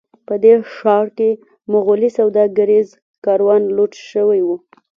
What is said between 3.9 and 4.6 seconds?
شوی و.